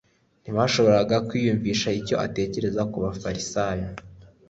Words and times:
ntibashoboraga 0.41 1.15
kwiyumvisha 1.27 1.89
icyo 1.99 2.15
atekereza 2.25 2.81
ku 2.91 2.97
bafarisayo; 3.05 3.87